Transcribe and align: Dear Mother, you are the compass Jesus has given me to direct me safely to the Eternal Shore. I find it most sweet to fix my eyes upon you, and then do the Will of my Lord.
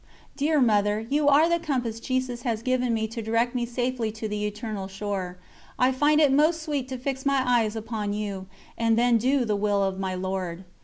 Dear 0.35 0.59
Mother, 0.59 1.01
you 1.11 1.27
are 1.27 1.47
the 1.47 1.59
compass 1.59 1.99
Jesus 1.99 2.41
has 2.41 2.63
given 2.63 2.91
me 2.91 3.05
to 3.07 3.21
direct 3.21 3.53
me 3.53 3.67
safely 3.67 4.11
to 4.13 4.27
the 4.27 4.45
Eternal 4.47 4.87
Shore. 4.87 5.37
I 5.77 5.91
find 5.91 6.19
it 6.19 6.31
most 6.33 6.63
sweet 6.63 6.87
to 6.87 6.97
fix 6.97 7.23
my 7.23 7.43
eyes 7.45 7.75
upon 7.75 8.13
you, 8.13 8.47
and 8.79 8.97
then 8.97 9.19
do 9.19 9.45
the 9.45 9.55
Will 9.55 9.83
of 9.83 9.99
my 9.99 10.15
Lord. 10.15 10.63